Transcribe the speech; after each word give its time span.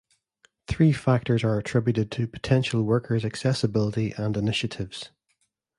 Three 0.67 0.93
factors 0.93 1.43
are 1.43 1.59
attributed 1.59 2.09
to 2.13 2.27
potential 2.27 2.81
workers 2.81 3.23
accessibility 3.23 4.13
and 4.17 4.35
initiatives. 4.35 5.11